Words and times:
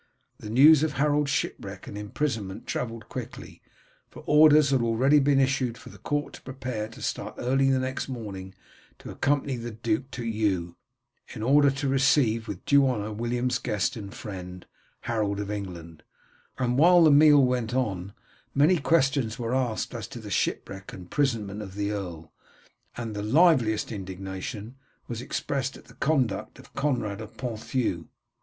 The 0.39 0.49
news 0.49 0.81
of 0.81 0.93
Harold's 0.93 1.29
shipwreck 1.29 1.85
and 1.85 1.95
imprisonment 1.95 2.65
travelled 2.65 3.07
quickly, 3.07 3.61
for 4.09 4.23
orders 4.25 4.71
had 4.71 4.81
already 4.81 5.19
been 5.19 5.39
issued 5.39 5.77
for 5.77 5.89
the 5.89 5.99
court 5.99 6.33
to 6.33 6.41
prepare 6.41 6.87
to 6.87 7.03
start 7.03 7.35
early 7.37 7.69
the 7.69 7.77
next 7.77 8.09
morning 8.09 8.55
to 8.97 9.11
accompany 9.11 9.57
the 9.57 9.69
duke 9.69 10.09
to 10.09 10.23
Eu, 10.25 10.73
in 11.35 11.43
order 11.43 11.69
to 11.69 11.87
receive 11.87 12.47
with 12.47 12.65
due 12.65 12.87
honour 12.89 13.13
William's 13.13 13.59
guest 13.59 13.95
and 13.95 14.11
friend, 14.15 14.65
Harold 15.01 15.39
of 15.39 15.51
England; 15.51 16.01
and 16.57 16.79
while 16.79 17.03
the 17.03 17.11
meal 17.11 17.45
went 17.45 17.75
on 17.75 18.13
many 18.55 18.79
questions 18.79 19.37
were 19.37 19.53
asked 19.53 19.93
as 19.93 20.07
to 20.07 20.17
the 20.19 20.31
shipwreck 20.31 20.91
and 20.93 21.11
prisonment 21.11 21.61
of 21.61 21.75
the 21.75 21.91
earl, 21.91 22.33
and 22.97 23.13
the 23.15 23.21
liveliest 23.21 23.91
indignation 23.91 24.77
was 25.07 25.21
expressed 25.21 25.77
at 25.77 25.85
the 25.85 25.93
conduct 25.93 26.57
of 26.57 26.73
Conrad 26.73 27.21
of 27.21 27.37
Ponthieu. 27.37 28.07